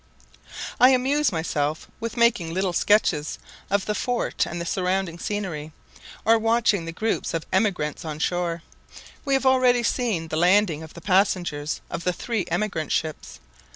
[0.79, 3.37] I amuse myself with making little sketches
[3.69, 5.73] of the fort and the surrounding scenery,
[6.25, 8.63] or watching the groups of emigrants on shore.
[9.25, 13.39] We have already seen the landing of the passengers of three emigrant ships.